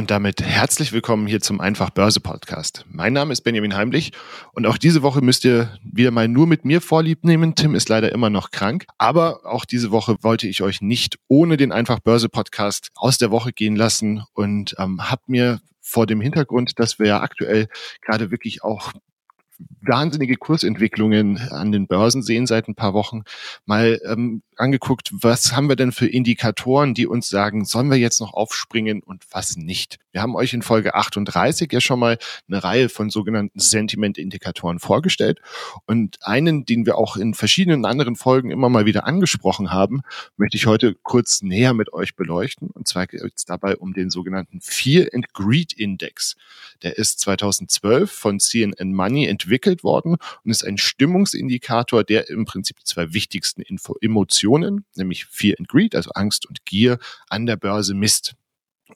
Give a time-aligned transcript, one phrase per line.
[0.00, 2.86] Und damit herzlich willkommen hier zum Einfach Börse Podcast.
[2.88, 4.12] Mein Name ist Benjamin Heimlich
[4.54, 7.54] und auch diese Woche müsst ihr wieder mal nur mit mir Vorlieb nehmen.
[7.54, 11.58] Tim ist leider immer noch krank, aber auch diese Woche wollte ich euch nicht ohne
[11.58, 16.22] den Einfach Börse Podcast aus der Woche gehen lassen und ähm, habe mir vor dem
[16.22, 17.68] Hintergrund, dass wir ja aktuell
[18.00, 18.94] gerade wirklich auch
[19.82, 23.22] wahnsinnige Kursentwicklungen an den Börsen sehen seit ein paar Wochen,
[23.66, 28.20] mal ähm, angeguckt, was haben wir denn für Indikatoren, die uns sagen, sollen wir jetzt
[28.20, 29.98] noch aufspringen und was nicht.
[30.12, 35.40] Wir haben euch in Folge 38 ja schon mal eine Reihe von sogenannten Sentiment-Indikatoren vorgestellt
[35.86, 40.02] und einen, den wir auch in verschiedenen anderen Folgen immer mal wieder angesprochen haben,
[40.36, 44.10] möchte ich heute kurz näher mit euch beleuchten und zwar geht es dabei um den
[44.10, 46.36] sogenannten Fear and Greed Index.
[46.82, 52.78] Der ist 2012 von CNN Money entwickelt worden und ist ein Stimmungsindikator, der im Prinzip
[52.78, 57.46] die zwei wichtigsten Info Emotionen Emotionen, nämlich Fear and Greed, also Angst und Gier, an
[57.46, 58.34] der Börse misst.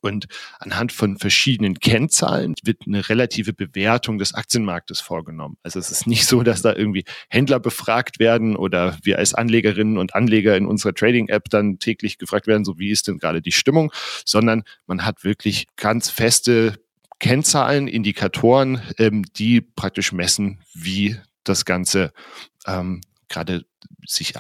[0.04, 0.26] Und
[0.58, 5.56] anhand von verschiedenen Kennzahlen wird eine relative Bewertung des Aktienmarktes vorgenommen.
[5.62, 9.96] Also es ist nicht so, dass da irgendwie Händler befragt werden oder wir als Anlegerinnen
[9.96, 13.52] und Anleger in unserer Trading-App dann täglich gefragt werden, so wie ist denn gerade die
[13.52, 13.92] Stimmung,
[14.24, 16.78] sondern man hat wirklich ganz feste
[17.18, 22.12] Kennzahlen, Indikatoren, ähm, die praktisch messen, wie das Ganze
[22.66, 23.00] ähm,
[23.34, 23.64] gerade
[24.06, 24.34] sich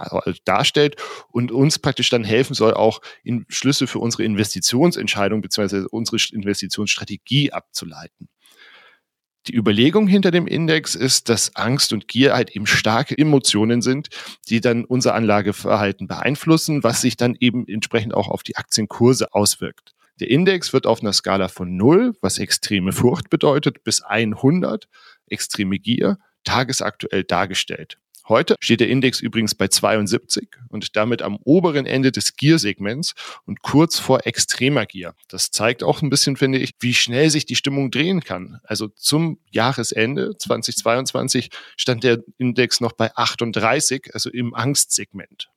[0.44, 0.96] darstellt
[1.30, 5.86] und uns praktisch dann helfen soll, auch in Schlüsse für unsere Investitionsentscheidung bzw.
[5.90, 8.28] unsere Investitionsstrategie abzuleiten.
[9.46, 14.08] Die Überlegung hinter dem Index ist, dass Angst und Gier halt eben starke Emotionen sind,
[14.48, 19.92] die dann unser Anlageverhalten beeinflussen, was sich dann eben entsprechend auch auf die Aktienkurse auswirkt.
[20.20, 24.88] Der Index wird auf einer Skala von 0, was extreme Furcht bedeutet, bis 100,
[25.26, 27.98] extreme Gier, tagesaktuell dargestellt.
[28.26, 33.14] Heute steht der Index übrigens bei 72 und damit am oberen Ende des Gier-Segments
[33.44, 35.14] und kurz vor extremer Gier.
[35.28, 38.60] Das zeigt auch ein bisschen, finde ich, wie schnell sich die Stimmung drehen kann.
[38.64, 45.50] Also zum Jahresende 2022 stand der Index noch bei 38, also im Angstsegment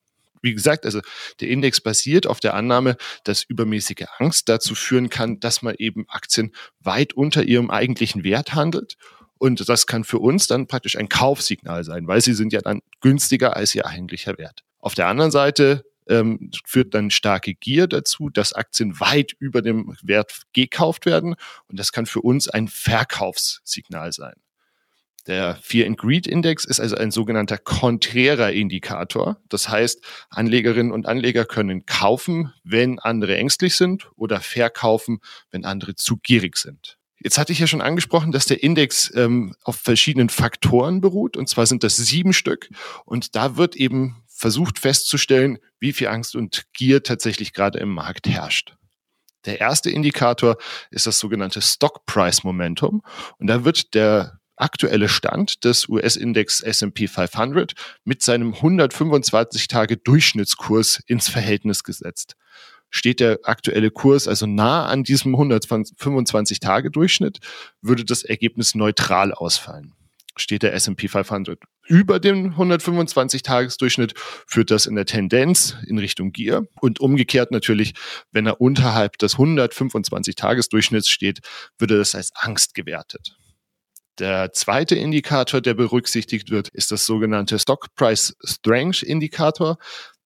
[0.43, 1.01] wie gesagt, also
[1.39, 6.07] der Index basiert auf der Annahme, dass übermäßige Angst dazu führen kann, dass man eben
[6.09, 8.97] Aktien weit unter ihrem eigentlichen Wert handelt
[9.39, 12.81] und das kann für uns dann praktisch ein Kaufsignal sein, weil sie sind ja dann
[13.01, 14.63] günstiger als ihr eigentlicher Wert.
[14.79, 19.95] Auf der anderen Seite ähm, führt dann starke Gier dazu, dass Aktien weit über dem
[20.01, 21.35] Wert gekauft werden.
[21.67, 24.35] Und das kann für uns ein Verkaufssignal sein.
[25.27, 29.41] Der Fear and Greed Index ist also ein sogenannter konträrer Indikator.
[29.49, 35.19] Das heißt, Anlegerinnen und Anleger können kaufen, wenn andere ängstlich sind oder verkaufen,
[35.51, 36.96] wenn andere zu gierig sind.
[37.19, 41.35] Jetzt hatte ich ja schon angesprochen, dass der Index ähm, auf verschiedenen Faktoren beruht.
[41.35, 42.69] Und zwar sind das sieben Stück.
[43.05, 48.27] Und da wird eben versucht festzustellen, wie viel Angst und Gier tatsächlich gerade im Markt
[48.27, 48.75] herrscht.
[49.45, 50.57] Der erste Indikator
[50.91, 53.01] ist das sogenannte Stock Price Momentum.
[53.39, 57.73] Und da wird der aktuelle Stand des US-Index S&P 500
[58.03, 62.35] mit seinem 125 Tage Durchschnittskurs ins Verhältnis gesetzt
[62.89, 67.39] steht der aktuelle Kurs also nah an diesem 125-Tage-Durchschnitt,
[67.81, 69.93] würde das Ergebnis neutral ausfallen.
[70.35, 74.13] Steht der S&P 500 über dem 125-Tages-Durchschnitt,
[74.45, 76.67] führt das in der Tendenz in Richtung Gier.
[76.79, 77.93] Und umgekehrt natürlich,
[78.31, 81.39] wenn er unterhalb des 125-Tages-Durchschnitts steht,
[81.79, 83.37] würde das als Angst gewertet.
[84.19, 89.77] Der zweite Indikator, der berücksichtigt wird, ist das sogenannte Stock Price Strength Indikator.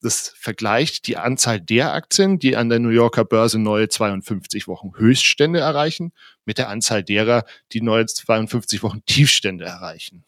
[0.01, 4.93] Das vergleicht die Anzahl der Aktien, die an der New Yorker Börse neue 52 Wochen
[4.97, 6.11] Höchststände erreichen,
[6.43, 10.25] mit der Anzahl derer, die neue 52 Wochen Tiefstände erreichen.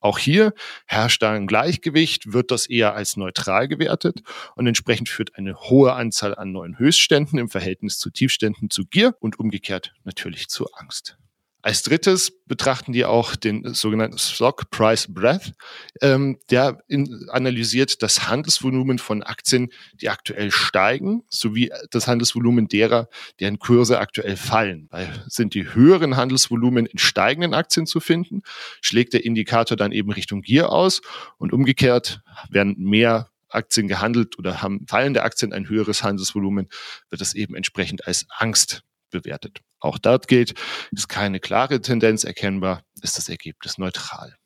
[0.00, 0.52] Auch hier
[0.86, 4.22] herrscht da ein Gleichgewicht, wird das eher als neutral gewertet
[4.56, 9.14] und entsprechend führt eine hohe Anzahl an neuen Höchstständen im Verhältnis zu Tiefständen zu Gier
[9.20, 11.16] und umgekehrt natürlich zu Angst.
[11.62, 15.52] Als drittes betrachten die auch den sogenannten Stock Price Breadth.
[16.00, 19.70] Ähm, der in, analysiert das Handelsvolumen von Aktien,
[20.00, 23.08] die aktuell steigen, sowie das Handelsvolumen derer,
[23.40, 24.86] deren Kurse aktuell fallen.
[24.90, 28.42] Weil sind die höheren Handelsvolumen in steigenden Aktien zu finden,
[28.80, 31.00] schlägt der Indikator dann eben Richtung Gier aus
[31.36, 36.68] und umgekehrt werden mehr Aktien gehandelt oder haben fallende Aktien ein höheres Handelsvolumen,
[37.10, 39.62] wird das eben entsprechend als Angst bewertet.
[39.80, 40.54] Auch dort gilt,
[40.90, 44.36] ist keine klare Tendenz erkennbar, ist das Ergebnis neutral.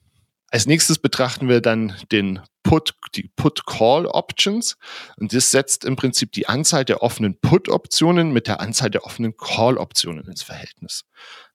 [0.53, 4.77] Als nächstes betrachten wir dann den Put, die Put-Call-Options.
[5.17, 9.37] Und das setzt im Prinzip die Anzahl der offenen Put-Optionen mit der Anzahl der offenen
[9.37, 11.05] Call-Optionen ins Verhältnis.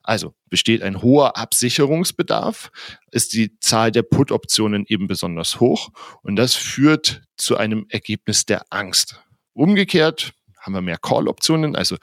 [0.02, 2.72] Also besteht ein hoher Absicherungsbedarf,
[3.12, 5.90] ist die Zahl der Put-Optionen eben besonders hoch
[6.22, 9.22] und das führt zu einem Ergebnis der Angst.
[9.54, 11.98] Umgekehrt haben wir mehr Call-Optionen, also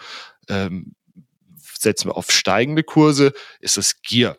[0.48, 0.94] ähm,
[1.82, 4.38] setzen wir auf steigende Kurse, ist es Gier.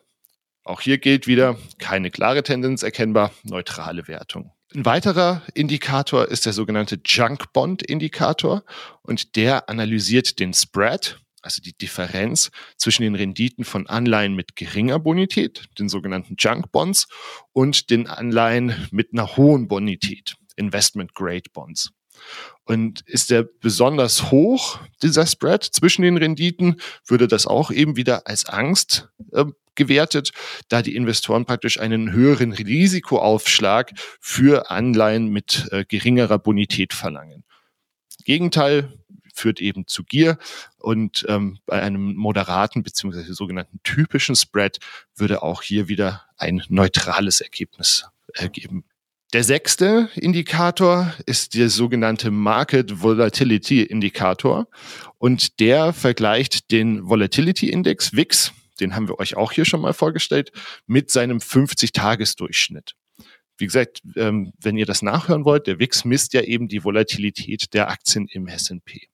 [0.64, 4.52] Auch hier gilt wieder keine klare Tendenz erkennbar, neutrale Wertung.
[4.74, 8.64] Ein weiterer Indikator ist der sogenannte Junk Bond Indikator
[9.02, 14.98] und der analysiert den Spread, also die Differenz zwischen den Renditen von Anleihen mit geringer
[14.98, 17.06] Bonität, den sogenannten Junk Bonds,
[17.52, 21.92] und den Anleihen mit einer hohen Bonität, Investment Grade Bonds.
[22.64, 28.26] Und ist der besonders hoch, dieser Spread zwischen den Renditen, würde das auch eben wieder
[28.26, 29.44] als Angst äh,
[29.74, 30.32] gewertet,
[30.68, 37.44] da die Investoren praktisch einen höheren Risikoaufschlag für Anleihen mit äh, geringerer Bonität verlangen.
[38.24, 38.92] Gegenteil
[39.34, 40.38] führt eben zu Gier
[40.78, 44.78] und ähm, bei einem moderaten beziehungsweise sogenannten typischen Spread
[45.16, 48.84] würde auch hier wieder ein neutrales Ergebnis ergeben.
[49.34, 54.68] Der sechste Indikator ist der sogenannte Market Volatility Indikator
[55.18, 59.92] und der vergleicht den Volatility Index VIX den haben wir euch auch hier schon mal
[59.92, 60.52] vorgestellt,
[60.86, 62.94] mit seinem 50-Tages-Durchschnitt.
[63.56, 67.72] Wie gesagt, ähm, wenn ihr das nachhören wollt, der WIX misst ja eben die Volatilität
[67.74, 69.08] der Aktien im S&P.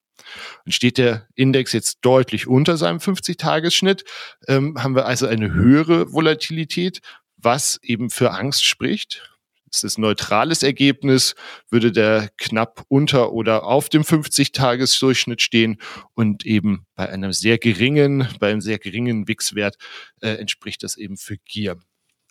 [0.64, 4.04] Und steht der Index jetzt deutlich unter seinem 50-Tages-Schnitt,
[4.48, 7.00] ähm, haben wir also eine höhere Volatilität,
[7.36, 9.29] was eben für Angst spricht
[9.70, 11.34] ist es ein neutrales Ergebnis,
[11.70, 15.78] würde der knapp unter oder auf dem 50-Tages-Durchschnitt stehen
[16.14, 19.76] und eben bei einem sehr geringen, bei einem sehr geringen WIX-Wert
[20.20, 21.78] äh, entspricht das eben für Gier.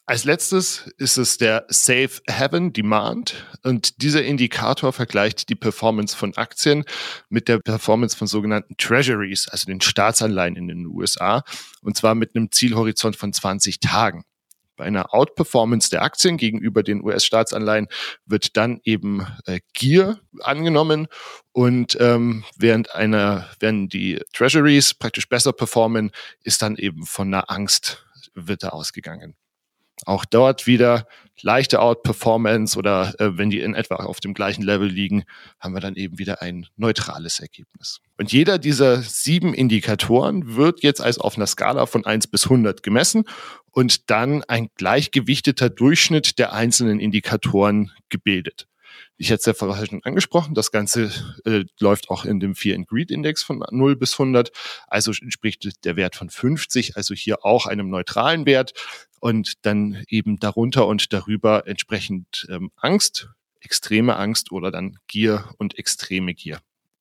[0.10, 6.36] Als letztes ist es der Safe Haven Demand und dieser Indikator vergleicht die Performance von
[6.36, 6.84] Aktien
[7.30, 11.44] mit der Performance von sogenannten Treasuries, also den Staatsanleihen in den USA
[11.84, 14.24] und zwar mit einem Zielhorizont von 20 Tagen.
[14.80, 17.90] Bei einer Outperformance der Aktien gegenüber den US-Staatsanleihen
[18.26, 21.08] wird dann eben äh, Gier angenommen
[21.52, 26.12] und ähm, während einer, wenn die Treasuries praktisch besser performen,
[26.44, 28.06] ist dann eben von einer Angst
[28.36, 29.36] wird da ausgegangen.
[30.06, 31.08] Auch dort wieder
[31.42, 35.24] leichte Outperformance oder äh, wenn die in etwa auf dem gleichen Level liegen,
[35.60, 38.00] haben wir dann eben wieder ein neutrales Ergebnis.
[38.18, 42.84] Und jeder dieser sieben Indikatoren wird jetzt als auf einer Skala von eins bis 100
[42.84, 43.26] gemessen
[43.72, 48.68] und dann ein gleichgewichteter Durchschnitt der einzelnen Indikatoren gebildet.
[49.18, 51.12] Ich hätte es ja vorher schon angesprochen, das Ganze
[51.46, 54.52] äh, läuft auch in dem Fear and Greed Index von 0 bis 100,
[54.88, 58.74] also entspricht der Wert von 50, also hier auch einem neutralen Wert
[59.20, 63.30] und dann eben darunter und darüber entsprechend ähm, Angst,
[63.60, 66.60] extreme Angst oder dann Gier und extreme Gier.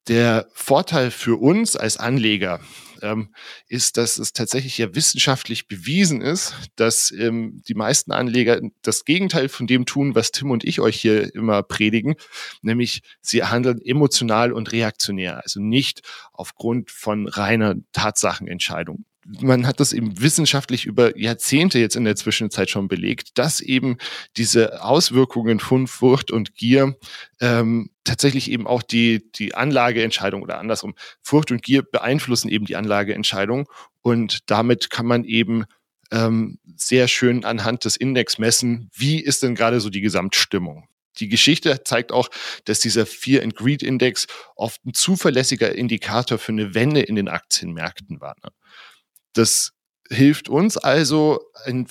[0.08, 2.60] Der Vorteil für uns als Anleger
[3.02, 3.34] ähm,
[3.66, 9.48] ist, dass es tatsächlich ja wissenschaftlich bewiesen ist, dass ähm, die meisten Anleger das Gegenteil
[9.48, 12.14] von dem tun, was Tim und ich euch hier immer predigen,
[12.62, 16.02] nämlich sie handeln emotional und reaktionär, also nicht
[16.32, 19.04] aufgrund von reiner Tatsachenentscheidung
[19.40, 23.98] man hat das eben wissenschaftlich über Jahrzehnte jetzt in der Zwischenzeit schon belegt, dass eben
[24.36, 26.96] diese Auswirkungen von Furcht und Gier
[27.40, 32.76] ähm, tatsächlich eben auch die, die Anlageentscheidung oder andersrum, Furcht und Gier beeinflussen eben die
[32.76, 33.68] Anlageentscheidung
[34.00, 35.64] und damit kann man eben
[36.10, 40.88] ähm, sehr schön anhand des Index messen, wie ist denn gerade so die Gesamtstimmung.
[41.18, 42.30] Die Geschichte zeigt auch,
[42.64, 47.28] dass dieser Fear and Greed Index oft ein zuverlässiger Indikator für eine Wende in den
[47.28, 48.36] Aktienmärkten war.
[48.42, 48.50] Ne?
[49.38, 49.72] Das
[50.10, 51.86] hilft uns also, ein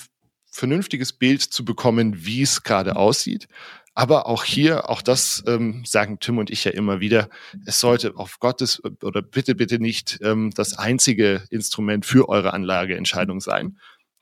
[0.50, 3.48] vernünftiges Bild zu bekommen, wie es gerade aussieht.
[3.94, 7.30] Aber auch hier, auch das ähm, sagen Tim und ich ja immer wieder,
[7.64, 13.40] es sollte auf Gottes oder bitte, bitte nicht ähm, das einzige Instrument für eure Anlageentscheidung
[13.40, 13.78] sein.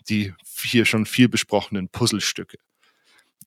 [0.08, 2.58] Die hier schon viel besprochenen Puzzlestücke.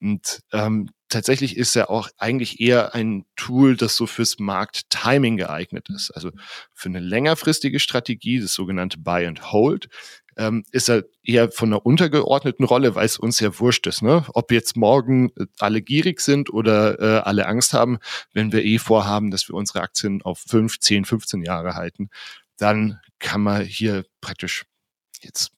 [0.02, 5.90] Und ähm, tatsächlich ist er auch eigentlich eher ein Tool, das so fürs Markttiming geeignet
[5.90, 6.12] ist.
[6.12, 6.32] Also
[6.74, 9.90] für eine längerfristige Strategie, das sogenannte Buy and Hold,
[10.38, 14.26] ähm, ist er eher von einer untergeordneten Rolle, weil es uns ja wurscht ist, ne?
[14.34, 18.00] Ob jetzt morgen äh, alle gierig sind oder äh, alle Angst haben,
[18.34, 22.10] wenn wir eh vorhaben, dass wir unsere Aktien auf 5, 10, 15 Jahre halten,
[22.58, 24.66] dann kann man hier praktisch
[25.22, 25.52] jetzt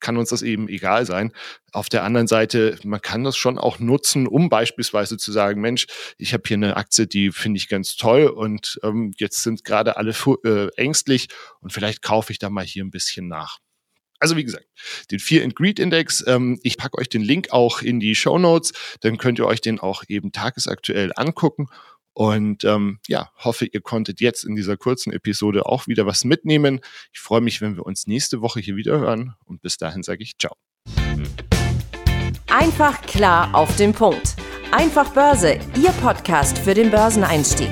[0.00, 1.32] kann uns das eben egal sein.
[1.72, 5.86] Auf der anderen Seite, man kann das schon auch nutzen, um beispielsweise zu sagen, Mensch,
[6.18, 9.96] ich habe hier eine Aktie, die finde ich ganz toll und ähm, jetzt sind gerade
[9.96, 11.28] alle äh, ängstlich
[11.60, 13.58] und vielleicht kaufe ich da mal hier ein bisschen nach.
[14.18, 14.66] Also wie gesagt,
[15.10, 16.24] den Fear and Greed Index.
[16.26, 18.72] Ähm, ich packe euch den Link auch in die Show Notes.
[19.00, 21.68] Dann könnt ihr euch den auch eben tagesaktuell angucken.
[22.16, 26.80] Und ähm, ja, hoffe, ihr konntet jetzt in dieser kurzen Episode auch wieder was mitnehmen.
[27.12, 29.34] Ich freue mich, wenn wir uns nächste Woche hier wieder hören.
[29.44, 30.56] Und bis dahin sage ich ciao.
[32.48, 34.34] Einfach klar auf den Punkt.
[34.72, 37.68] Einfach Börse, Ihr Podcast für den Börseneinstieg.